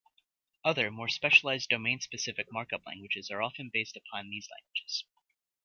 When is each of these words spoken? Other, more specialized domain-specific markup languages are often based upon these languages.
Other, 0.65 0.89
more 0.89 1.09
specialized 1.09 1.69
domain-specific 1.69 2.47
markup 2.51 2.87
languages 2.87 3.29
are 3.29 3.43
often 3.43 3.69
based 3.71 3.95
upon 3.95 4.31
these 4.31 4.49
languages. 4.49 5.05